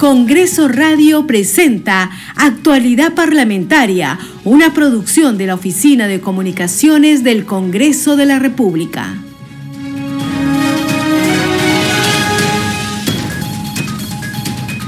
[0.00, 8.24] Congreso Radio presenta Actualidad Parlamentaria, una producción de la Oficina de Comunicaciones del Congreso de
[8.24, 9.14] la República.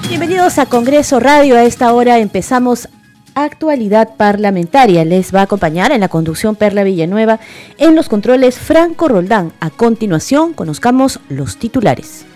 [0.08, 1.56] Bienvenidos a Congreso Radio.
[1.56, 2.88] A esta hora empezamos
[3.34, 5.04] Actualidad Parlamentaria.
[5.04, 7.38] Les va a acompañar en la conducción Perla Villanueva,
[7.76, 9.52] en los controles Franco Roldán.
[9.60, 12.31] A continuación, conozcamos los titulares.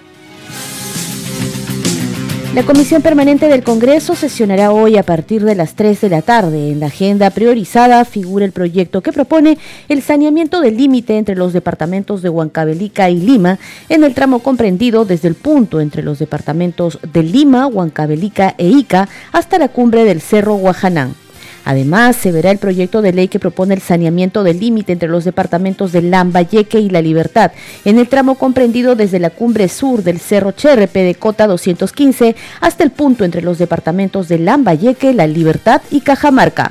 [2.56, 6.70] La Comisión Permanente del Congreso sesionará hoy a partir de las 3 de la tarde.
[6.72, 9.58] En la agenda priorizada figura el proyecto que propone
[9.90, 13.58] el saneamiento del límite entre los departamentos de Huancavelica y Lima
[13.90, 19.06] en el tramo comprendido desde el punto entre los departamentos de Lima, Huancavelica e Ica
[19.32, 21.25] hasta la cumbre del Cerro Guajanán.
[21.66, 25.24] Además, se verá el proyecto de ley que propone el saneamiento del límite entre los
[25.24, 27.50] departamentos de Lambayeque y La Libertad,
[27.84, 32.84] en el tramo comprendido desde la cumbre sur del Cerro Cherrepe de Cota 215 hasta
[32.84, 36.70] el punto entre los departamentos de Lambayeque, La Libertad y Cajamarca.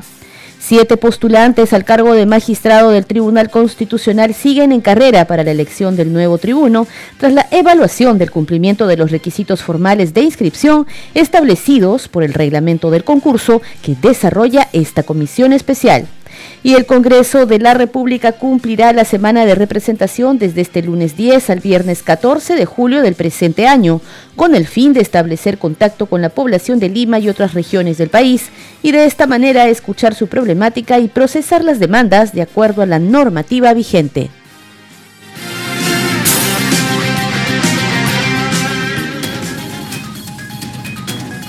[0.68, 5.96] Siete postulantes al cargo de magistrado del Tribunal Constitucional siguen en carrera para la elección
[5.96, 6.88] del nuevo tribuno
[7.20, 12.90] tras la evaluación del cumplimiento de los requisitos formales de inscripción establecidos por el reglamento
[12.90, 16.08] del concurso que desarrolla esta comisión especial
[16.66, 21.52] y el Congreso de la República cumplirá la semana de representación desde este lunes 10
[21.52, 24.02] al viernes 14 de julio del presente año,
[24.36, 28.10] con el fin de establecer contacto con la población de Lima y otras regiones del
[28.10, 28.50] país
[28.82, 32.98] y de esta manera escuchar su problemática y procesar las demandas de acuerdo a la
[32.98, 34.32] normativa vigente.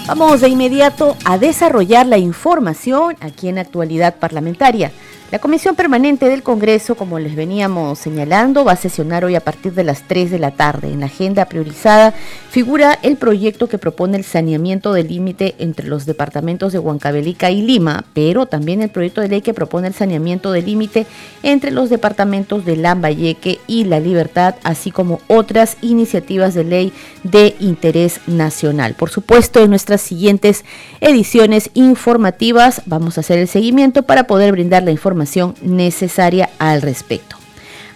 [0.07, 4.93] Vamos de inmediato a desarrollar la información aquí en Actualidad Parlamentaria.
[5.33, 9.73] La Comisión Permanente del Congreso, como les veníamos señalando, va a sesionar hoy a partir
[9.73, 10.93] de las 3 de la tarde.
[10.93, 12.15] En la agenda priorizada
[12.49, 17.63] figura el proyecto que propone el saneamiento del límite entre los departamentos de Huancavelica y
[17.63, 21.07] Lima, pero también el proyecto de ley que propone el saneamiento del límite
[21.43, 26.93] entre los departamentos de Lambayeque y La Libertad, así como otras iniciativas de ley
[27.25, 28.95] de interés nacional.
[28.95, 30.65] Por supuesto, en nuestras siguientes
[31.01, 35.16] ediciones informativas vamos a hacer el seguimiento para poder brindar la información
[35.63, 37.37] necesaria al respecto.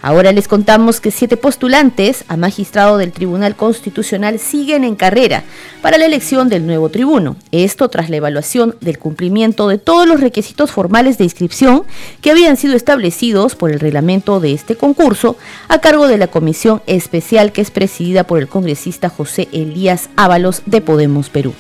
[0.03, 5.45] Ahora les contamos que siete postulantes a magistrado del Tribunal Constitucional siguen en carrera
[5.83, 7.37] para la elección del nuevo tribuno.
[7.53, 11.83] Esto tras la evaluación del cumplimiento de todos los requisitos formales de inscripción
[12.23, 15.37] que habían sido establecidos por el reglamento de este concurso
[15.69, 20.63] a cargo de la comisión especial que es presidida por el congresista José Elías Ábalos
[20.65, 21.53] de Podemos Perú.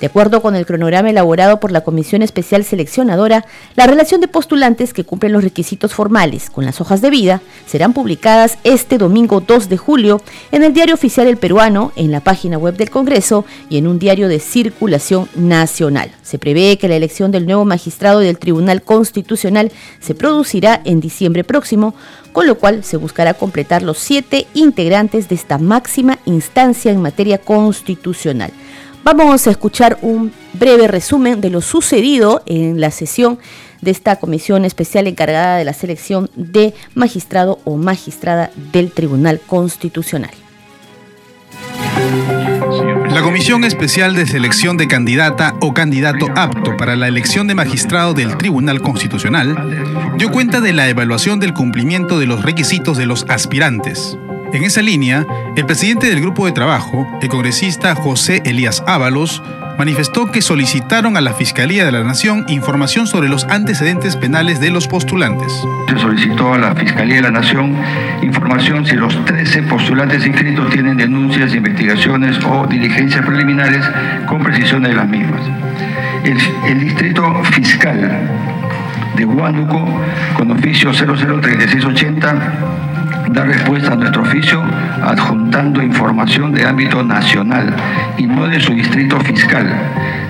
[0.00, 3.44] De acuerdo con el cronograma elaborado por la Comisión Especial Seleccionadora,
[3.76, 7.92] la relación de postulantes que cumplen los requisitos formales con las hojas de vida serán
[7.92, 10.22] publicadas este domingo 2 de julio
[10.52, 13.98] en el Diario Oficial El Peruano, en la página web del Congreso y en un
[13.98, 16.10] diario de circulación nacional.
[16.22, 21.44] Se prevé que la elección del nuevo magistrado del Tribunal Constitucional se producirá en diciembre
[21.44, 21.94] próximo,
[22.32, 27.36] con lo cual se buscará completar los siete integrantes de esta máxima instancia en materia
[27.36, 28.50] constitucional.
[29.02, 33.38] Vamos a escuchar un breve resumen de lo sucedido en la sesión
[33.80, 40.32] de esta comisión especial encargada de la selección de magistrado o magistrada del Tribunal Constitucional.
[43.10, 48.14] La Comisión Especial de Selección de Candidata o Candidato apto para la elección de magistrado
[48.14, 53.24] del Tribunal Constitucional dio cuenta de la evaluación del cumplimiento de los requisitos de los
[53.28, 54.16] aspirantes.
[54.52, 59.42] En esa línea, el presidente del grupo de trabajo, el congresista José Elías Ábalos,
[59.78, 64.70] manifestó que solicitaron a la Fiscalía de la Nación información sobre los antecedentes penales de
[64.70, 65.52] los postulantes.
[65.88, 67.76] Se solicitó a la Fiscalía de la Nación
[68.22, 73.86] información si los 13 postulantes inscritos tienen denuncias, investigaciones o diligencias preliminares
[74.26, 75.42] con precisión de las mismas.
[76.24, 78.28] El, Distrito Fiscal
[79.16, 79.86] de Huánuco,
[80.34, 82.69] con oficio 003680,
[83.32, 84.62] dar respuesta a nuestro oficio
[85.02, 87.74] adjuntando información de ámbito nacional
[88.18, 89.66] y no de su distrito fiscal.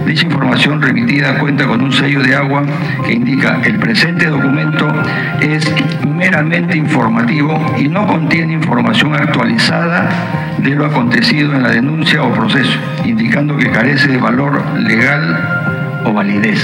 [0.06, 2.62] Dicha información remitida cuenta con un sello de agua
[3.06, 4.88] que indica el presente documento
[5.40, 5.72] es
[6.06, 10.08] meramente informativo y no contiene información actualizada
[10.58, 16.12] de lo acontecido en la denuncia o proceso, indicando que carece de valor legal o
[16.12, 16.60] validez.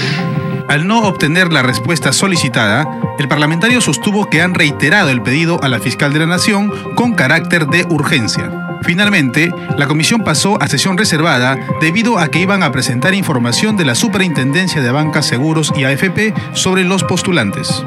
[0.68, 5.68] Al no obtener la respuesta solicitada, el parlamentario sostuvo que han reiterado el pedido a
[5.68, 8.78] la fiscal de la Nación con carácter de urgencia.
[8.82, 13.84] Finalmente, la comisión pasó a sesión reservada debido a que iban a presentar información de
[13.84, 17.84] la Superintendencia de Bancas, Seguros y AFP sobre los postulantes.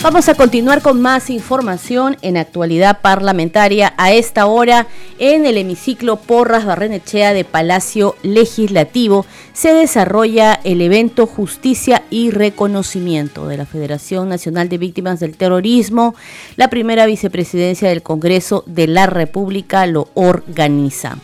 [0.00, 4.86] Vamos a continuar con más información en actualidad parlamentaria a esta hora
[5.18, 13.48] en el hemiciclo Porras Barrenechea de Palacio Legislativo se desarrolla el evento Justicia y Reconocimiento
[13.48, 16.14] de la Federación Nacional de Víctimas del Terrorismo.
[16.54, 21.18] La primera vicepresidencia del Congreso de la República lo organiza.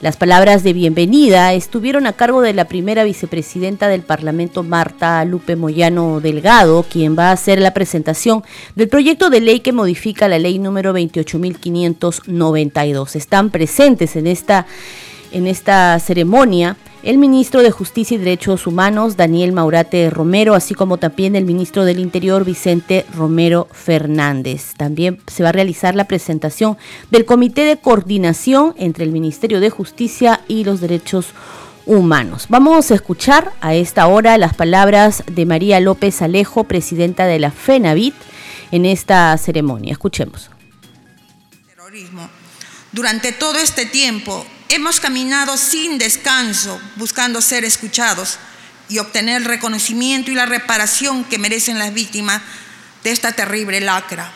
[0.00, 5.56] Las palabras de bienvenida estuvieron a cargo de la primera vicepresidenta del Parlamento, Marta Lupe
[5.56, 8.42] Moyano Delgado, quien va a hacer la presentación
[8.76, 13.14] del proyecto de ley que modifica la ley número 28.592.
[13.14, 14.64] Están presentes en esta,
[15.32, 20.98] en esta ceremonia el ministro de Justicia y Derechos Humanos, Daniel Maurate Romero, así como
[20.98, 24.74] también el ministro del Interior, Vicente Romero Fernández.
[24.76, 26.76] También se va a realizar la presentación
[27.10, 31.28] del Comité de Coordinación entre el Ministerio de Justicia y los Derechos
[31.86, 32.46] Humanos.
[32.48, 37.50] Vamos a escuchar a esta hora las palabras de María López Alejo, presidenta de la
[37.50, 38.14] FENAVIT,
[38.72, 39.92] en esta ceremonia.
[39.92, 40.50] Escuchemos.
[41.66, 42.28] Terrorismo.
[42.92, 48.38] Durante todo este tiempo Hemos caminado sin descanso buscando ser escuchados
[48.88, 52.40] y obtener el reconocimiento y la reparación que merecen las víctimas
[53.02, 54.32] de esta terrible lacra.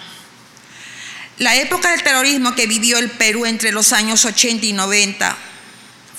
[1.39, 5.37] La época del terrorismo que vivió el Perú entre los años 80 y 90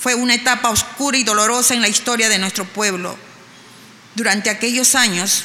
[0.00, 3.18] fue una etapa oscura y dolorosa en la historia de nuestro pueblo.
[4.14, 5.42] Durante aquellos años,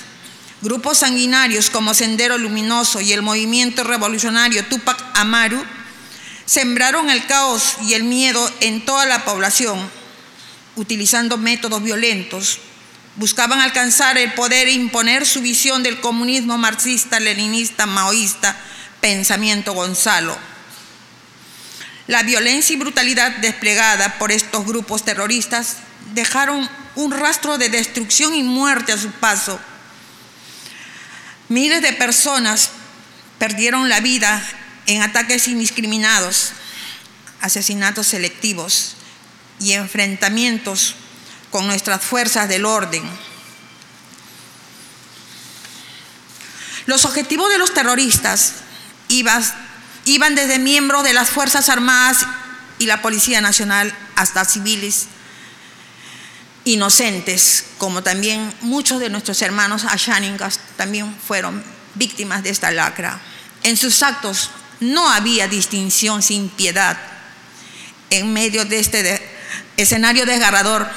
[0.62, 5.62] grupos sanguinarios como Sendero Luminoso y el movimiento revolucionario Tupac Amaru
[6.52, 9.90] sembraron el caos y el miedo en toda la población,
[10.76, 12.60] utilizando métodos violentos.
[13.16, 18.58] Buscaban alcanzar el poder e imponer su visión del comunismo marxista, leninista, maoísta,
[19.00, 20.38] pensamiento Gonzalo.
[22.08, 25.78] La violencia y brutalidad desplegada por estos grupos terroristas
[26.14, 29.58] dejaron un rastro de destrucción y muerte a su paso.
[31.48, 32.72] Miles de personas
[33.40, 34.46] perdieron la vida
[34.88, 36.54] en ataques indiscriminados,
[37.42, 38.96] asesinatos selectivos
[39.60, 40.96] y enfrentamientos
[41.52, 43.04] con nuestras fuerzas del orden.
[46.86, 48.54] Los objetivos de los terroristas
[49.08, 49.44] iban,
[50.36, 52.26] desde miembros de las Fuerzas Armadas
[52.80, 55.08] y la Policía Nacional hasta civiles
[56.64, 61.64] inocentes, como también muchos de nuestros hermanos asháningas también fueron
[61.96, 63.20] víctimas de esta lacra.
[63.64, 64.50] En sus actos
[64.82, 66.98] no había distinción sin piedad.
[68.10, 69.22] En medio de este
[69.78, 70.90] escenario desgarrador,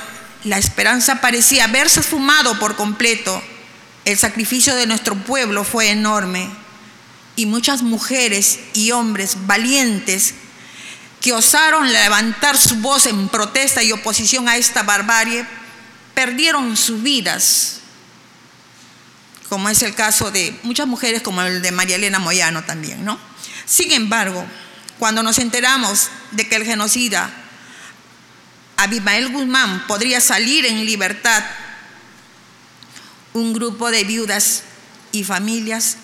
[0.43, 3.41] la esperanza parecía haberse fumado por completo.
[4.05, 6.51] El sacrificio de nuestro pueblo fue enorme
[7.37, 10.35] y muchas mujeres y hombres valientes
[11.21, 15.47] que osaron levantar su voz en protesta y oposición a esta barbarie,
[16.15, 17.81] perdieron sus vidas,
[19.49, 23.19] como es el caso de muchas mujeres como el de María Elena Moyano también, ¿no?
[23.67, 24.45] Sin embargo,
[24.99, 27.31] cuando nos enteramos de que el genocida
[28.77, 31.45] Abimael Guzmán podría salir en libertad,
[33.33, 34.63] un grupo de viudas
[35.13, 35.97] y familias,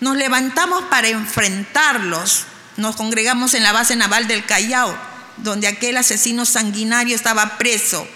[0.00, 2.44] nos levantamos para enfrentarlos.
[2.76, 4.96] Nos congregamos en la base naval del Callao,
[5.38, 8.06] donde aquel asesino sanguinario estaba preso,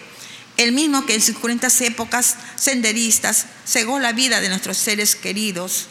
[0.56, 5.87] el mismo que en sus cuarenta épocas senderistas cegó la vida de nuestros seres queridos.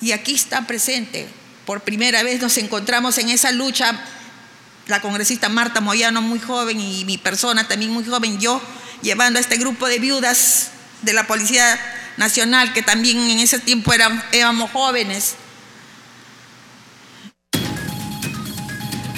[0.00, 1.28] Y aquí está presente
[1.70, 3.94] por primera vez nos encontramos en esa lucha,
[4.88, 8.60] la congresista Marta Moyano muy joven y mi persona también muy joven, yo
[9.02, 10.72] llevando a este grupo de viudas
[11.02, 11.78] de la Policía
[12.16, 13.92] Nacional, que también en ese tiempo
[14.32, 15.36] éramos jóvenes.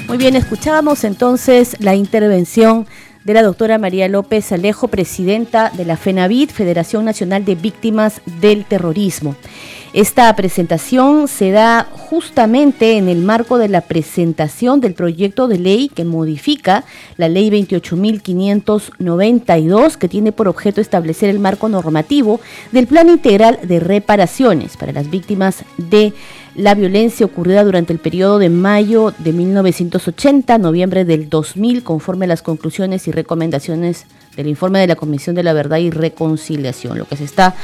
[0.07, 2.87] Muy bien, escuchábamos entonces la intervención
[3.25, 8.67] de la doctora María López Alejo, presidenta de la FENAVIT, Federación Nacional de Víctimas del
[8.67, 9.37] Terrorismo.
[9.95, 15.91] Esta presentación se da justamente en el marco de la presentación del proyecto de ley
[15.95, 16.85] que modifica
[17.19, 23.81] la ley 28.592 que tiene por objeto establecer el marco normativo del Plan Integral de
[23.81, 26.15] Reparaciones para las víctimas de
[26.55, 32.29] la violencia ocurrida durante el periodo de mayo de 1980 noviembre del 2000 conforme a
[32.29, 36.99] las conclusiones y recomendaciones del informe de la Comisión de la Verdad y Reconciliación.
[36.99, 37.55] Lo que se está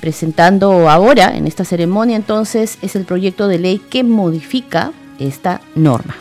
[0.00, 6.16] presentando ahora en esta ceremonia entonces es el proyecto de ley que modifica esta norma.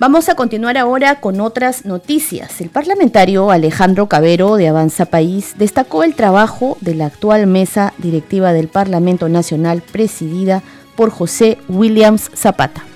[0.00, 2.60] Vamos a continuar ahora con otras noticias.
[2.60, 8.52] El parlamentario Alejandro Cabero de Avanza País destacó el trabajo de la actual mesa directiva
[8.52, 10.62] del Parlamento Nacional presidida
[10.94, 12.87] por José Williams Zapata.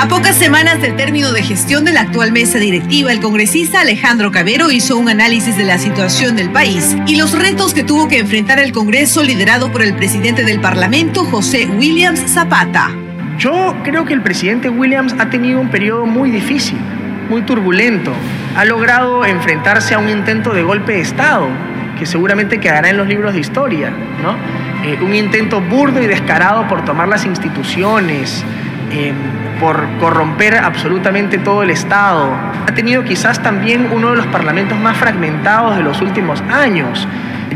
[0.00, 4.30] A pocas semanas del término de gestión de la actual mesa directiva, el congresista Alejandro
[4.30, 8.20] Cabero hizo un análisis de la situación del país y los retos que tuvo que
[8.20, 12.92] enfrentar el Congreso liderado por el presidente del Parlamento, José Williams Zapata.
[13.38, 16.78] Yo creo que el presidente Williams ha tenido un periodo muy difícil,
[17.28, 18.12] muy turbulento.
[18.56, 21.48] Ha logrado enfrentarse a un intento de golpe de Estado,
[21.98, 23.90] que seguramente quedará en los libros de historia,
[24.22, 24.36] ¿no?
[24.88, 28.44] Eh, un intento burdo y descarado por tomar las instituciones,
[28.90, 29.12] eh,
[29.60, 32.30] por corromper absolutamente todo el Estado.
[32.66, 37.06] Ha tenido quizás también uno de los parlamentos más fragmentados de los últimos años,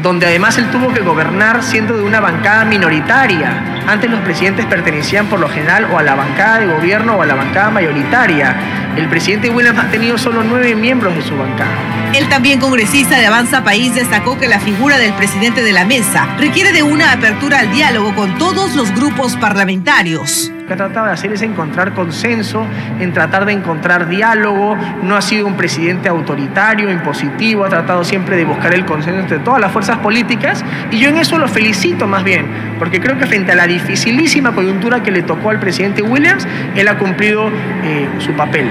[0.03, 3.83] donde además él tuvo que gobernar siendo de una bancada minoritaria.
[3.87, 7.27] Antes los presidentes pertenecían por lo general o a la bancada de gobierno o a
[7.27, 8.57] la bancada mayoritaria.
[8.97, 11.71] El presidente Williams ha tenido solo nueve miembros de su bancada.
[12.15, 16.27] El también congresista de Avanza País destacó que la figura del presidente de la mesa
[16.39, 20.53] requiere de una apertura al diálogo con todos los grupos parlamentarios.
[20.73, 22.67] Que ha tratado de hacer es encontrar consenso,
[22.99, 24.75] en tratar de encontrar diálogo.
[25.03, 29.39] No ha sido un presidente autoritario, impositivo, ha tratado siempre de buscar el consenso entre
[29.41, 32.47] todas las fuerzas políticas y yo en eso lo felicito más bien,
[32.79, 36.89] porque creo que frente a la dificilísima coyuntura que le tocó al presidente Williams, él
[36.89, 37.51] ha cumplido
[37.85, 38.71] eh, su papel.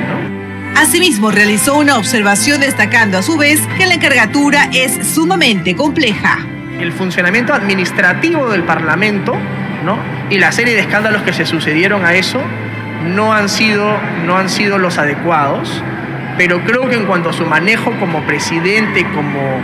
[0.75, 6.39] Asimismo, realizó una observación destacando a su vez que la encargatura es sumamente compleja.
[6.79, 9.37] El funcionamiento administrativo del Parlamento
[9.83, 9.97] ¿no?
[10.29, 12.41] y la serie de escándalos que se sucedieron a eso
[13.15, 15.83] no han sido, no han sido los adecuados,
[16.37, 19.59] pero creo que en cuanto a su manejo como presidente, como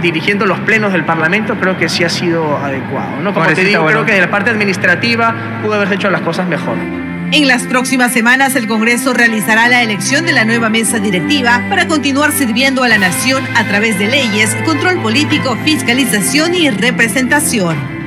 [0.00, 3.20] dirigiendo los plenos del Parlamento, creo que sí ha sido adecuado.
[3.22, 3.34] ¿no?
[3.34, 6.76] Como te digo, creo que de la parte administrativa pudo haberse hecho las cosas mejor.
[7.30, 11.86] En las próximas semanas el Congreso realizará la elección de la nueva mesa directiva para
[11.86, 17.97] continuar sirviendo a la nación a través de leyes, control político, fiscalización y representación.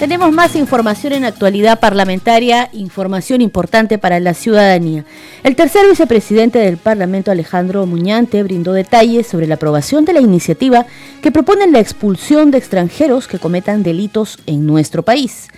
[0.00, 5.04] Tenemos más información en actualidad parlamentaria, información importante para la ciudadanía.
[5.42, 10.86] El tercer vicepresidente del Parlamento, Alejandro Muñante, brindó detalles sobre la aprobación de la iniciativa
[11.20, 15.48] que propone la expulsión de extranjeros que cometan delitos en nuestro país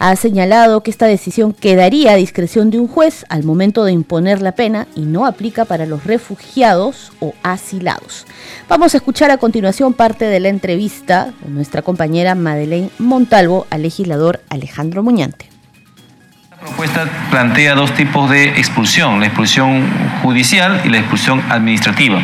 [0.00, 4.40] ha señalado que esta decisión quedaría a discreción de un juez al momento de imponer
[4.40, 8.26] la pena y no aplica para los refugiados o asilados.
[8.66, 13.82] Vamos a escuchar a continuación parte de la entrevista de nuestra compañera Madeleine Montalvo al
[13.82, 15.49] legislador Alejandro Muñante.
[16.60, 19.88] Propuesta plantea dos tipos de expulsión, la expulsión
[20.20, 22.20] judicial y la expulsión administrativa.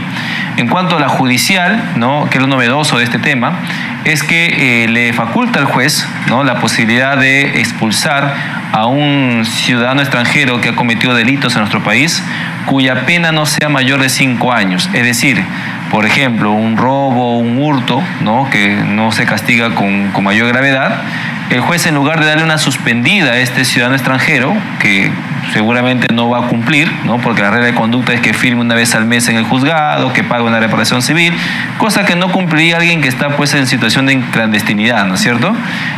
[0.59, 2.29] En cuanto a la judicial, ¿no?
[2.29, 3.61] que es lo novedoso de este tema,
[4.05, 6.45] es que eh, le faculta al juez ¿no?
[6.45, 8.35] la posibilidad de expulsar
[8.73, 12.23] a un ciudadano extranjero que ha cometido delitos en nuestro país
[12.67, 14.91] cuya pena no sea mayor de cinco años.
[14.93, 15.43] Es decir,
[15.91, 18.49] por ejemplo, un robo, un hurto, ¿no?
[18.51, 21.03] que no se castiga con, con mayor gravedad,
[21.51, 25.11] el juez en lugar de darle una suspendida a este ciudadano extranjero, que
[25.53, 27.19] seguramente no va a cumplir, ¿no?
[27.19, 30.13] porque la regla de conducta es que firme una vez al mes en el juzgado,
[30.13, 31.35] que pague una reparación civil,
[31.79, 35.55] cosa que no cumpliría alguien que está pues en situación de clandestinidad, ¿no es cierto?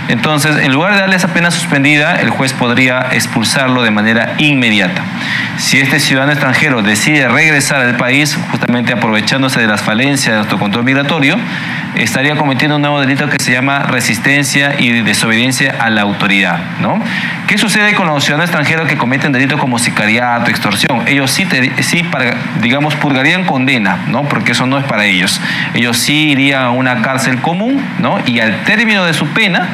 [0.09, 5.03] Entonces, en lugar de darle esa pena suspendida, el juez podría expulsarlo de manera inmediata.
[5.59, 10.59] Si este ciudadano extranjero decide regresar al país, justamente aprovechándose de las falencias de nuestro
[10.59, 11.37] control migratorio,
[11.99, 17.03] estaría cometiendo un nuevo delito que se llama resistencia y desobediencia a la autoridad, ¿no?
[17.47, 21.07] ¿Qué sucede con los ciudadanos extranjeros que cometen delitos como sicariato, extorsión?
[21.07, 21.47] Ellos sí,
[21.81, 22.05] sí
[22.61, 24.25] digamos, purgarían condena, ¿no?
[24.25, 25.41] Porque eso no es para ellos.
[25.75, 28.19] Ellos sí irían a una cárcel común, ¿no?
[28.27, 29.69] Y al término de su pena,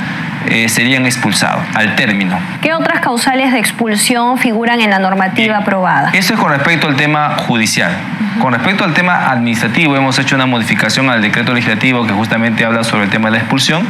[0.47, 2.39] eh, serían expulsados al término.
[2.61, 6.11] ¿Qué otras causales de expulsión figuran en la normativa aprobada?
[6.13, 7.93] Eso es con respecto al tema judicial.
[8.41, 12.83] Con respecto al tema administrativo, hemos hecho una modificación al decreto legislativo que justamente habla
[12.83, 13.87] sobre el tema de la expulsión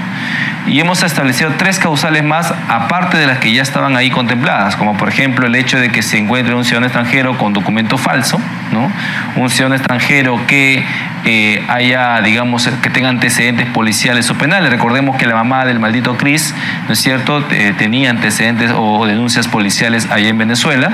[0.66, 4.96] y hemos establecido tres causales más aparte de las que ya estaban ahí contempladas, como
[4.96, 8.38] por ejemplo el hecho de que se encuentre un ciudadano extranjero con documento falso,
[8.72, 8.90] ¿no?
[9.36, 10.84] un ciudadano extranjero que
[11.24, 14.70] eh, haya, digamos, que tenga antecedentes policiales o penales.
[14.70, 16.54] Recordemos que la mamá del maldito Cris,
[16.86, 20.90] ¿no es cierto?, eh, tenía antecedentes o denuncias policiales allá en Venezuela,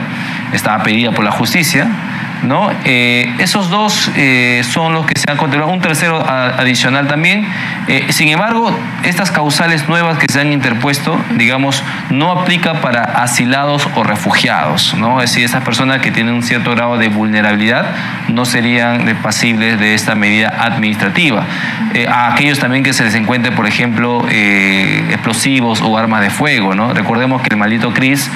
[0.52, 1.88] estaba pedida por la justicia.
[2.42, 2.70] ¿No?
[2.84, 7.46] Eh, esos dos eh, son los que se han contemplado, un tercero adicional también.
[7.88, 13.88] Eh, sin embargo, estas causales nuevas que se han interpuesto, digamos, no aplica para asilados
[13.94, 15.20] o refugiados, ¿no?
[15.22, 17.86] Es decir, esas personas que tienen un cierto grado de vulnerabilidad
[18.28, 21.44] no serían pasibles de esta medida administrativa.
[22.08, 26.92] a aquellos también que se les encuentre, por ejemplo, explosivos o armas de fuego, ¿no?
[26.94, 28.30] Recordemos que el maldito Cris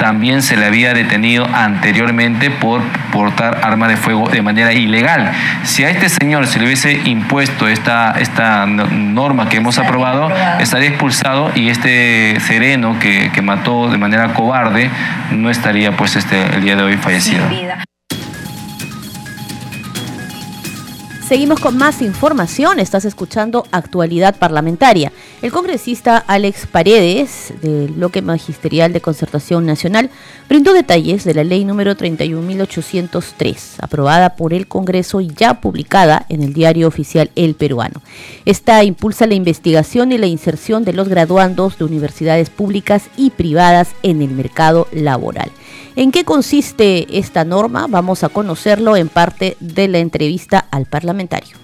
[0.00, 2.80] también se le había detenido anteriormente por
[3.12, 5.30] portar armas de fuego de manera ilegal.
[5.64, 10.88] Si a este señor se le hubiese impuesto esta, esta norma que hemos aprobado, estaría
[10.88, 14.90] expulsado y este sereno que, que mató de manera cobarde
[15.32, 17.44] no estaría pues este, el día de hoy fallecido.
[21.30, 22.80] Seguimos con más información.
[22.80, 25.12] Estás escuchando Actualidad Parlamentaria.
[25.42, 30.10] El congresista Alex Paredes, del bloque magisterial de Concertación Nacional,
[30.48, 36.42] brindó detalles de la ley número 31.803, aprobada por el Congreso y ya publicada en
[36.42, 38.02] el diario oficial El Peruano.
[38.44, 43.90] Esta impulsa la investigación y la inserción de los graduandos de universidades públicas y privadas
[44.02, 45.52] en el mercado laboral.
[45.96, 47.86] ¿En qué consiste esta norma?
[47.88, 51.56] Vamos a conocerlo en parte de la entrevista al parlamentario.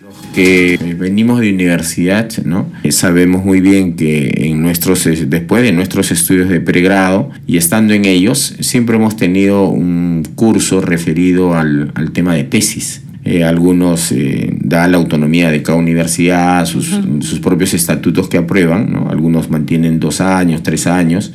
[0.00, 2.66] Los que venimos de universidad, ¿no?
[2.82, 7.58] Eh, sabemos muy bien que en nuestros, eh, después de nuestros estudios de pregrado y
[7.58, 13.02] estando en ellos, siempre hemos tenido un curso referido al, tema de tesis.
[13.22, 14.14] Eh, algunos
[14.54, 19.10] dan la autonomía de cada universidad, sus, sus, propios estatutos que aprueban, ¿no?
[19.10, 21.32] algunos mantienen dos años, tres años,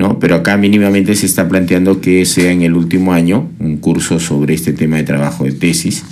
[0.00, 0.18] ¿no?
[0.18, 4.54] Pero acá mínimamente se está planteando que sea en el último año un curso sobre
[4.54, 6.02] este tema de trabajo de tesis,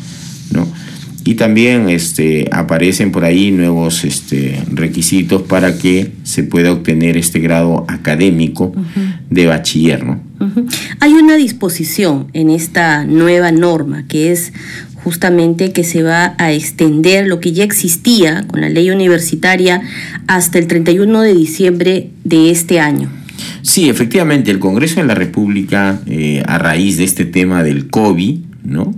[0.52, 0.68] ¿no?
[1.24, 7.38] Y también este, aparecen por ahí nuevos este, requisitos para que se pueda obtener este
[7.40, 8.72] grado académico
[9.28, 10.04] de bachiller.
[10.04, 10.22] ¿no?
[11.00, 14.54] Hay una disposición en esta nueva norma que es
[15.02, 19.82] justamente que se va a extender lo que ya existía con la ley universitaria
[20.28, 23.10] hasta el 31 de diciembre de este año.
[23.62, 28.38] Sí, efectivamente, el Congreso de la República, eh, a raíz de este tema del COVID,
[28.64, 28.94] ¿no?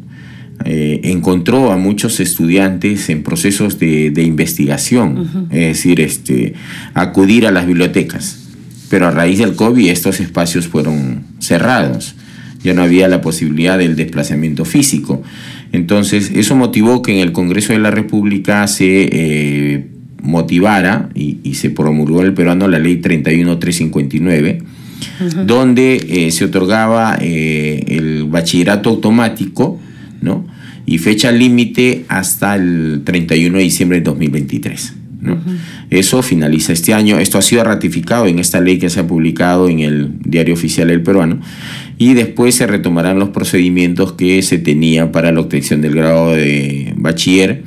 [0.65, 6.53] Eh, encontró a muchos estudiantes en procesos de, investigación, es decir, este,
[6.93, 8.49] acudir a las bibliotecas.
[8.91, 12.15] Pero a raíz del COVID estos espacios fueron cerrados,
[12.63, 15.23] ya no había la posibilidad del desplazamiento físico.
[15.73, 19.87] Entonces, eso motivó que en el Congreso de la República se eh,
[20.23, 24.63] motivara y, se promulgó el peruano la ley 31359,
[25.47, 29.81] donde eh, se otorgaba eh, el bachillerato automático,
[30.21, 30.47] ¿no?
[30.87, 34.95] Y fecha límite hasta el 31 de diciembre de 2023.
[35.21, 35.39] ¿no?
[35.91, 37.19] Eso finaliza este año.
[37.19, 40.89] Esto ha sido ratificado en esta ley que se ha publicado en el diario oficial
[40.89, 41.41] del peruano.
[41.99, 46.95] Y después se retomarán los procedimientos que se tenían para la obtención del grado de
[46.97, 47.63] bachiller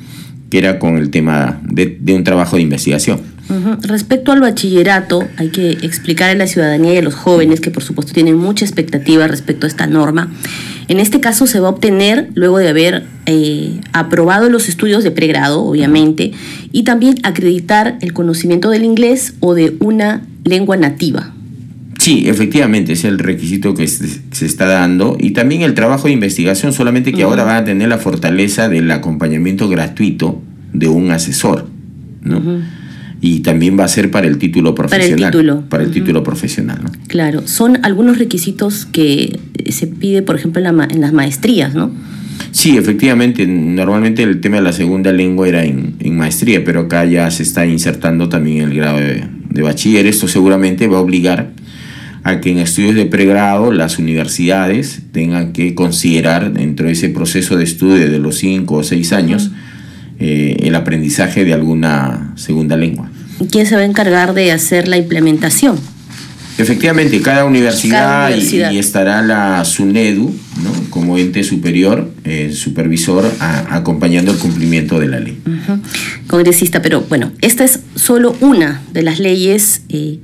[0.54, 3.18] que era con el tema de, un trabajo de investigación.
[3.82, 7.82] Respecto al bachillerato, hay que explicar a la ciudadanía y a los jóvenes que por
[7.82, 10.32] supuesto tienen mucha expectativa respecto a esta norma.
[10.86, 15.10] En este caso se va a obtener luego de haber eh, aprobado los estudios de
[15.10, 16.30] pregrado, obviamente,
[16.70, 21.34] y también acreditar el conocimiento del inglés o de una lengua nativa.
[21.98, 25.16] Sí, efectivamente, es el requisito que se está dando.
[25.18, 28.88] Y también el trabajo de investigación, solamente que ahora van a tener la fortaleza del
[28.92, 30.42] acompañamiento gratuito
[30.74, 31.66] de un asesor.
[32.20, 32.42] ¿no?
[33.20, 35.18] Y también va a ser para el título profesional.
[35.18, 35.68] Para el título.
[35.70, 36.80] Para el título profesional.
[36.82, 36.90] ¿no?
[37.06, 41.90] Claro, son algunos requisitos que se pide, por ejemplo, en, las maestrías, ¿no?
[42.50, 47.30] Sí, efectivamente, normalmente el tema de la segunda lengua era en, maestría, pero acá ya
[47.30, 50.06] se está insertando también el grado de, de bachiller.
[50.06, 51.52] Esto seguramente va a obligar
[52.24, 57.56] a que en estudios de pregrado las universidades tengan que considerar dentro de ese proceso
[57.56, 59.50] de estudio de los cinco o seis años
[60.18, 63.10] eh, el aprendizaje de alguna segunda lengua.
[63.50, 65.78] ¿Quién se va a encargar de hacer la implementación?
[66.56, 70.90] Efectivamente, cada universidad, Y, estará la SUNEDU ¿no?
[70.90, 75.42] como ente superior, eh, supervisor, acompañando el cumplimiento de la ley.
[76.28, 80.20] Congresista, pero bueno, esta es solo una de las leyes eh,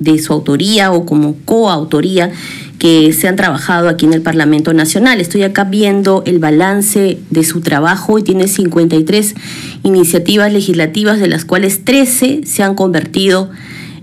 [0.00, 2.32] de su autoría o como coautoría
[2.78, 5.20] que se han trabajado aquí en el Parlamento Nacional.
[5.20, 9.34] Estoy acá viendo el balance de su trabajo y tiene 53
[9.82, 13.50] iniciativas legislativas, de las cuales 13 se han convertido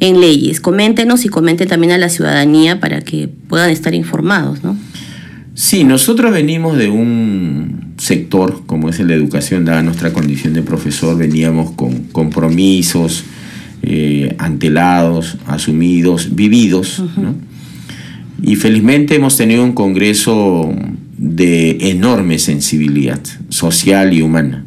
[0.01, 0.59] en leyes.
[0.59, 4.77] Coméntenos y comenten también a la ciudadanía para que puedan estar informados, ¿no?
[5.53, 11.17] Sí, nosotros venimos de un sector, como es la educación, dada nuestra condición de profesor,
[11.17, 13.23] veníamos con compromisos,
[13.81, 17.01] eh, antelados, asumidos, vividos.
[18.45, 20.71] Y felizmente hemos tenido un Congreso
[21.17, 24.63] de enorme sensibilidad social y humana.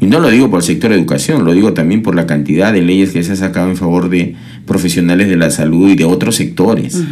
[0.00, 2.74] Y no lo digo por el sector de educación, lo digo también por la cantidad
[2.74, 4.36] de leyes que se ha sacado en favor de
[4.66, 7.02] profesionales de la salud y de otros sectores.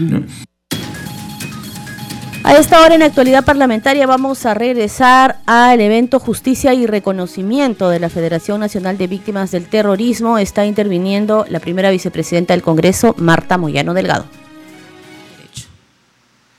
[2.45, 8.01] A esta hora en actualidad parlamentaria vamos a regresar al evento Justicia y Reconocimiento de
[8.01, 10.37] la Federación Nacional de Víctimas del Terrorismo.
[10.37, 14.27] Está interviniendo la primera vicepresidenta del Congreso, Marta Moyano Delgado.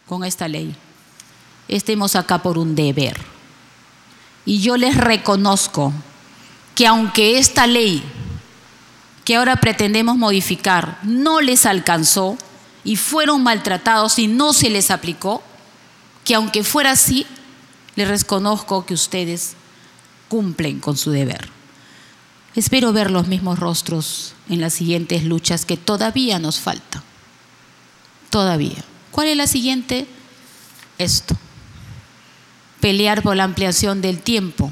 [0.10, 0.76] Con esta ley.
[1.68, 3.16] Estemos acá por un deber.
[4.44, 5.94] Y yo les reconozco
[6.74, 8.04] que aunque esta ley
[9.24, 12.36] que ahora pretendemos modificar no les alcanzó
[12.84, 15.44] y fueron maltratados y no se les aplicó,
[16.26, 17.28] que aunque fuera así,
[17.96, 19.54] les reconozco que ustedes
[20.28, 21.50] cumplen con su deber.
[22.56, 27.04] Espero ver los mismos rostros en las siguientes luchas que todavía nos faltan.
[28.32, 28.84] Todavía.
[29.12, 30.08] ¿Cuál es la siguiente?
[30.98, 31.36] Esto.
[32.80, 34.72] Pelear por la ampliación del tiempo.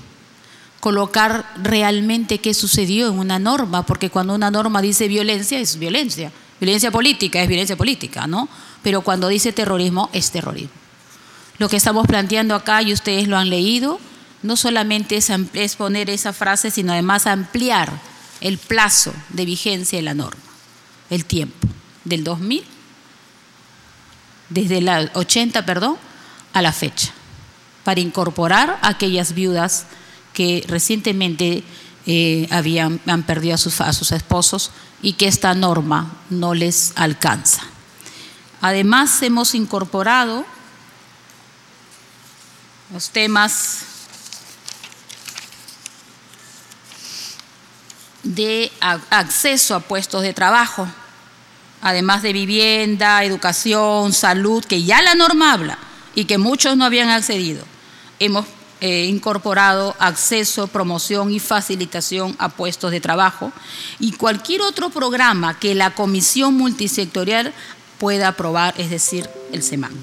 [0.80, 6.32] Colocar realmente qué sucedió en una norma, porque cuando una norma dice violencia, es violencia.
[6.60, 8.48] Violencia política es violencia política, ¿no?
[8.84, 10.72] Pero cuando dice terrorismo, es terrorismo.
[11.58, 14.00] Lo que estamos planteando acá, y ustedes lo han leído,
[14.44, 17.92] no solamente es, poner esa frase, sino además ampliar
[18.42, 20.42] el plazo de vigencia de la norma,
[21.10, 21.68] el tiempo,
[22.06, 22.64] del 2000,
[24.50, 25.98] desde la 80, perdón,
[26.54, 27.12] a la fecha,
[27.84, 29.86] para incorporar a aquellas viudas
[30.34, 31.64] que recientemente
[32.06, 36.94] eh, habían, han perdido a sus, a sus esposos y que esta norma no les
[36.96, 37.62] alcanza.
[38.62, 40.46] Además, hemos incorporado
[42.92, 43.82] los temas
[48.24, 48.72] de
[49.10, 50.88] acceso a puestos de trabajo,
[51.82, 55.78] además de vivienda, educación, salud, que ya la norma habla
[56.16, 57.64] y que muchos no habían accedido.
[58.20, 58.46] Hemos
[58.80, 63.52] eh, incorporado acceso, promoción y facilitación a puestos de trabajo
[64.00, 67.54] y cualquier otro programa que la Comisión Multisectorial
[67.98, 69.94] pueda aprobar, es decir, el SEMAN.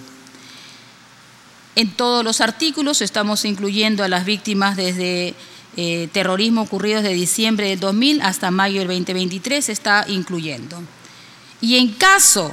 [1.76, 5.34] En todos los artículos estamos incluyendo a las víctimas desde
[5.76, 10.80] eh, terrorismo ocurrido desde diciembre del 2000 hasta mayo del 2023 se está incluyendo.
[11.64, 12.53] Y en caso,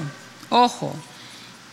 [0.49, 0.95] ojo,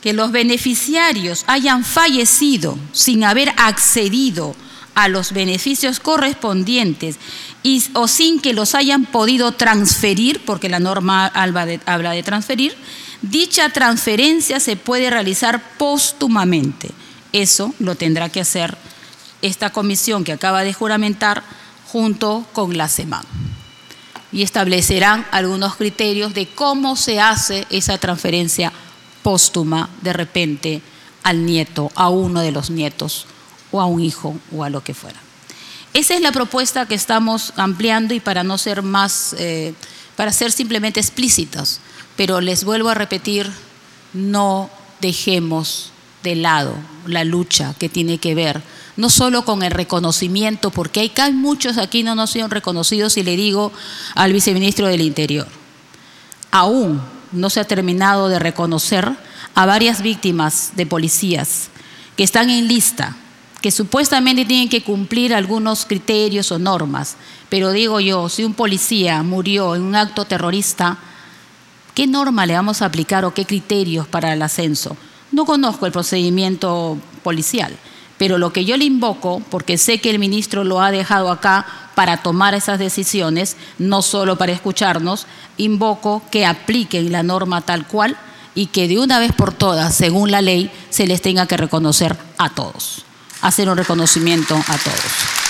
[0.02, 4.56] que los beneficiarios hayan fallecido sin haber accedido
[4.96, 7.16] a los beneficios correspondientes
[7.92, 12.74] o sin que los hayan podido transferir, porque la norma habla de transferir,
[13.22, 16.90] dicha transferencia se puede realizar póstumamente.
[17.32, 18.76] Eso lo tendrá que hacer
[19.42, 21.44] esta comisión que acaba de juramentar
[21.86, 23.22] junto con la SEMAN.
[24.32, 28.72] Y establecerán algunos criterios de cómo se hace esa transferencia
[29.22, 30.82] póstuma de repente
[31.22, 33.26] al nieto, a uno de los nietos,
[33.70, 35.18] o a un hijo, o a lo que fuera.
[35.94, 39.74] Esa es la propuesta que estamos ampliando y para no ser más, eh,
[40.16, 41.80] para ser simplemente explícitos,
[42.16, 43.50] pero les vuelvo a repetir,
[44.12, 45.90] no dejemos
[46.22, 46.74] de lado
[47.06, 48.62] la lucha que tiene que ver
[48.98, 53.36] no solo con el reconocimiento, porque hay, muchos aquí no nos sido reconocidos y le
[53.36, 53.72] digo
[54.16, 55.46] al viceministro del Interior,
[56.50, 59.08] aún no se ha terminado de reconocer
[59.54, 61.68] a varias víctimas de policías
[62.16, 63.14] que están en lista,
[63.62, 67.14] que supuestamente tienen que cumplir algunos criterios o normas,
[67.48, 70.98] pero digo yo, si un policía murió en un acto terrorista,
[71.94, 74.96] ¿qué norma le vamos a aplicar o qué criterios para el ascenso?
[75.30, 77.76] No conozco el procedimiento policial,
[78.18, 81.64] pero lo que yo le invoco, porque sé que el ministro lo ha dejado acá
[81.94, 85.26] para tomar esas decisiones, no solo para escucharnos,
[85.56, 88.16] invoco que apliquen la norma tal cual
[88.54, 92.16] y que de una vez por todas, según la ley, se les tenga que reconocer
[92.38, 93.04] a todos,
[93.40, 95.48] hacer un reconocimiento a todos.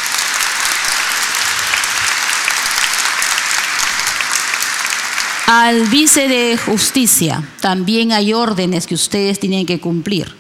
[5.46, 10.38] Al vice de justicia también hay órdenes que ustedes tienen que cumplir.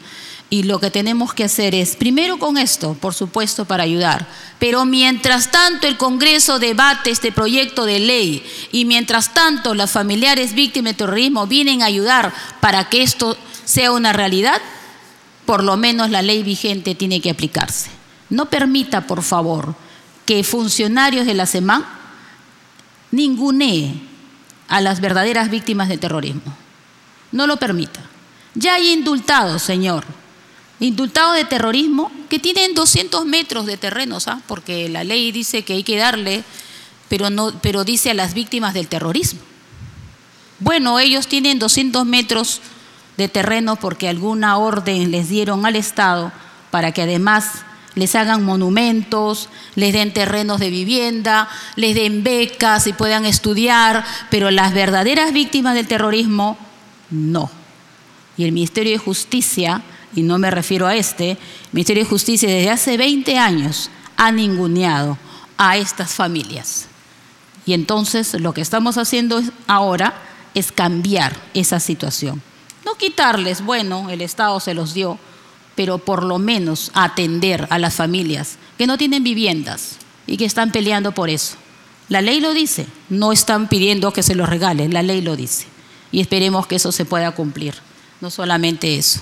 [0.50, 4.26] Y lo que tenemos que hacer es, primero con esto, por supuesto, para ayudar,
[4.58, 10.54] pero mientras tanto el Congreso debate este proyecto de ley y mientras tanto las familiares
[10.54, 14.58] víctimas de terrorismo vienen a ayudar para que esto sea una realidad,
[15.44, 17.90] por lo menos la ley vigente tiene que aplicarse.
[18.30, 19.74] No permita, por favor,
[20.24, 21.84] que funcionarios de la SEMAN
[23.10, 24.00] ningunee
[24.66, 26.56] a las verdaderas víctimas de terrorismo.
[27.32, 28.00] No lo permita.
[28.54, 30.04] Ya hay indultados, señor
[30.80, 34.42] indultados de terrorismo que tienen 200 metros de terreno, ¿sabes?
[34.46, 36.44] porque la ley dice que hay que darle,
[37.08, 39.40] pero, no, pero dice a las víctimas del terrorismo.
[40.60, 42.60] Bueno, ellos tienen 200 metros
[43.16, 46.32] de terreno porque alguna orden les dieron al Estado
[46.70, 47.64] para que además
[47.94, 54.50] les hagan monumentos, les den terrenos de vivienda, les den becas y puedan estudiar, pero
[54.50, 56.56] las verdaderas víctimas del terrorismo
[57.10, 57.50] no.
[58.36, 59.82] Y el Ministerio de Justicia
[60.14, 61.38] y no me refiero a este, el
[61.72, 65.18] Ministerio de Justicia desde hace 20 años ha ninguneado
[65.56, 66.86] a estas familias.
[67.66, 70.14] Y entonces lo que estamos haciendo ahora
[70.54, 72.42] es cambiar esa situación.
[72.84, 75.18] No quitarles, bueno, el Estado se los dio,
[75.74, 80.72] pero por lo menos atender a las familias que no tienen viviendas y que están
[80.72, 81.56] peleando por eso.
[82.08, 85.66] La ley lo dice, no están pidiendo que se los regalen, la ley lo dice.
[86.10, 87.74] Y esperemos que eso se pueda cumplir,
[88.22, 89.20] no solamente eso.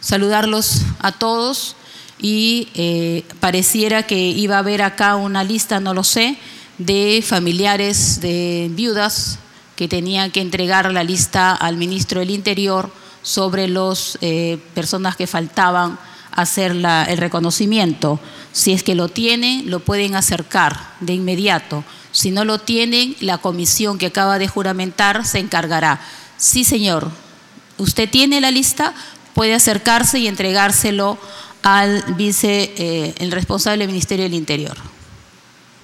[0.00, 1.76] Saludarlos a todos
[2.18, 6.36] y eh, pareciera que iba a haber acá una lista, no lo sé,
[6.78, 9.38] de familiares de viudas
[9.76, 12.90] que tenían que entregar la lista al ministro del Interior
[13.22, 15.98] sobre las eh, personas que faltaban
[16.32, 18.20] hacer el reconocimiento.
[18.52, 21.84] Si es que lo tienen, lo pueden acercar de inmediato.
[22.12, 26.00] Si no lo tienen, la comisión que acaba de juramentar se encargará.
[26.36, 27.10] Sí, señor,
[27.76, 28.94] usted tiene la lista,
[29.38, 31.16] puede acercarse y entregárselo
[31.62, 34.76] al vice, eh, el responsable del Ministerio del Interior.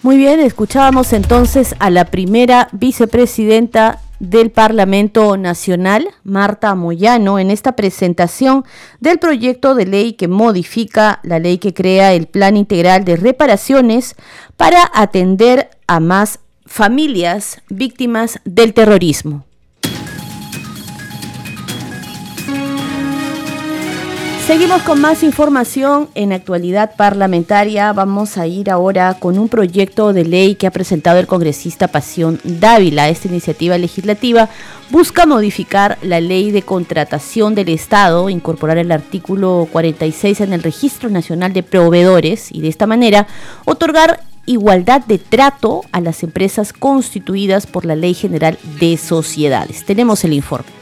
[0.03, 7.77] Muy bien, escuchábamos entonces a la primera vicepresidenta del Parlamento Nacional, Marta Moyano, en esta
[7.77, 8.65] presentación
[8.99, 14.17] del proyecto de ley que modifica la ley que crea el Plan Integral de Reparaciones
[14.57, 19.45] para atender a más familias víctimas del terrorismo.
[24.47, 27.91] Seguimos con más información en actualidad parlamentaria.
[27.95, 32.39] Vamos a ir ahora con un proyecto de ley que ha presentado el congresista Pasión
[32.45, 33.09] Dávila.
[33.09, 34.51] Esta iniciativa legislativa
[34.91, 41.09] busca modificar la ley de contratación del Estado, incorporar el artículo 46 en el Registro
[41.09, 43.27] Nacional de Proveedores y de esta manera
[43.65, 49.87] otorgar igualdad de trato a las empresas constituidas por la Ley General de Sociedades.
[49.87, 50.74] Tenemos el informe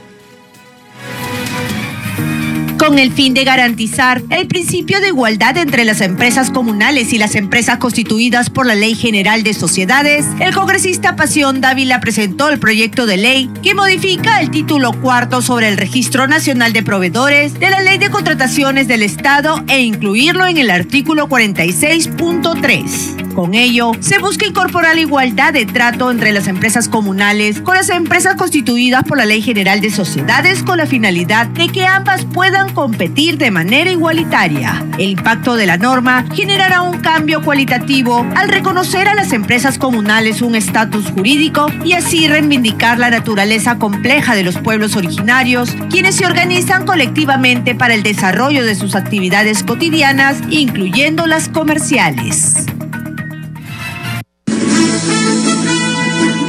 [2.82, 7.36] con el fin de garantizar el principio de igualdad entre las empresas comunales y las
[7.36, 13.06] empresas constituidas por la Ley General de Sociedades, el congresista Pasión Dávila presentó el proyecto
[13.06, 17.82] de ley que modifica el título cuarto sobre el Registro Nacional de Proveedores de la
[17.82, 23.22] Ley de Contrataciones del Estado e incluirlo en el artículo 46.3.
[23.34, 27.88] Con ello, se busca incorporar la igualdad de trato entre las empresas comunales con las
[27.88, 32.71] empresas constituidas por la Ley General de Sociedades con la finalidad de que ambas puedan
[32.72, 34.84] competir de manera igualitaria.
[34.98, 40.42] El impacto de la norma generará un cambio cualitativo al reconocer a las empresas comunales
[40.42, 46.26] un estatus jurídico y así reivindicar la naturaleza compleja de los pueblos originarios, quienes se
[46.26, 52.66] organizan colectivamente para el desarrollo de sus actividades cotidianas, incluyendo las comerciales.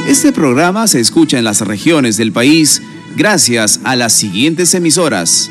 [0.08, 2.82] Este programa se escucha en las regiones del país
[3.16, 5.50] gracias a las siguientes emisoras.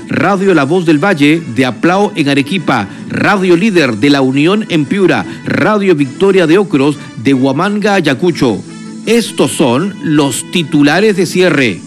[0.21, 4.85] Radio La Voz del Valle de Aplao en Arequipa, Radio Líder de La Unión en
[4.85, 8.61] Piura, Radio Victoria de Ocros de Huamanga, Ayacucho.
[9.07, 11.81] Estos son los titulares de cierre.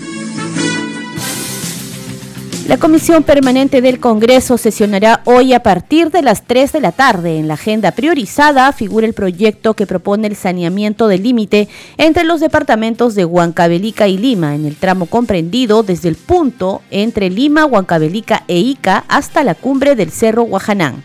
[2.66, 7.38] La Comisión Permanente del Congreso sesionará hoy a partir de las 3 de la tarde.
[7.38, 12.40] En la agenda priorizada figura el proyecto que propone el saneamiento del límite entre los
[12.40, 18.44] departamentos de Huancavelica y Lima, en el tramo comprendido desde el punto entre Lima, Huancavelica
[18.48, 21.04] e Ica hasta la cumbre del Cerro Guajanán.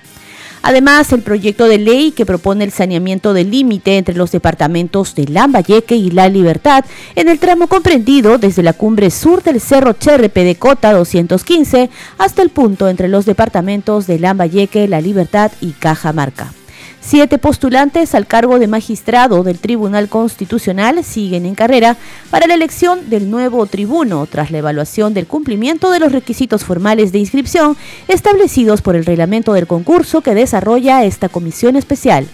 [0.62, 5.28] Además, el proyecto de ley que propone el saneamiento del límite entre los departamentos de
[5.28, 10.44] Lambayeque y La Libertad en el tramo comprendido desde la cumbre sur del Cerro Cherrepe
[10.44, 16.54] de Cota 215 hasta el punto entre los departamentos de Lambayeque, La Libertad y Cajamarca.
[17.02, 21.98] Siete postulantes al cargo de magistrado del Tribunal Constitucional siguen en carrera
[22.30, 27.12] para la elección del nuevo tribuno tras la evaluación del cumplimiento de los requisitos formales
[27.12, 32.28] de inscripción establecidos por el reglamento del concurso que desarrolla esta comisión especial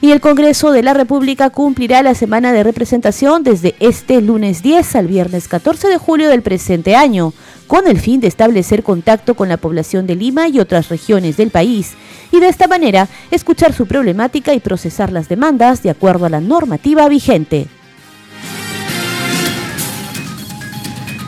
[0.00, 4.96] y el Congreso de la República cumplirá la semana de representación desde este lunes 10
[4.96, 7.32] al viernes 14 de julio del presente año,
[7.66, 11.50] con el fin de establecer contacto con la población de Lima y otras regiones del
[11.50, 11.94] país,
[12.30, 16.40] y de esta manera escuchar su problemática y procesar las demandas de acuerdo a la
[16.40, 17.66] normativa vigente.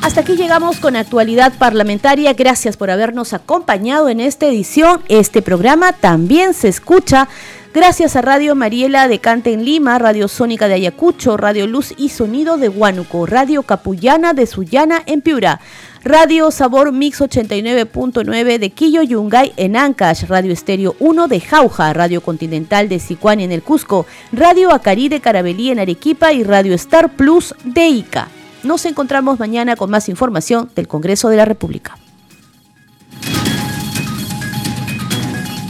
[0.03, 2.33] Hasta aquí llegamos con actualidad parlamentaria.
[2.33, 5.03] Gracias por habernos acompañado en esta edición.
[5.09, 7.29] Este programa también se escucha
[7.73, 12.09] Gracias a Radio Mariela de Cante en Lima, Radio Sónica de Ayacucho, Radio Luz y
[12.09, 15.61] Sonido de Huánuco, Radio Capullana de Sullana en Piura.
[16.03, 22.23] Radio Sabor Mix 89.9 de Quillo Yungay en Ancash, Radio Estéreo 1 de Jauja, Radio
[22.23, 27.15] Continental de Sicuani en el Cusco, Radio Acari de Carabelí en Arequipa y Radio Star
[27.15, 28.27] Plus de Ica.
[28.65, 32.00] Nos encontramos mañana con más información del Congreso de la República.